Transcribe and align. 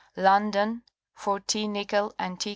London, 0.17 0.81
for 1.13 1.39
T. 1.41 1.67
Nicol 1.67 2.15
and 2.17 2.39
T. 2.39 2.49